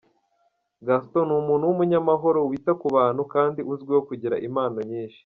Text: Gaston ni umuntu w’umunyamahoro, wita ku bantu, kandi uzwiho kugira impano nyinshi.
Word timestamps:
Gaston 0.87 1.25
ni 1.27 1.33
umuntu 1.41 1.67
w’umunyamahoro, 1.67 2.39
wita 2.49 2.71
ku 2.81 2.87
bantu, 2.95 3.21
kandi 3.33 3.59
uzwiho 3.71 4.01
kugira 4.09 4.41
impano 4.47 4.77
nyinshi. 4.89 5.19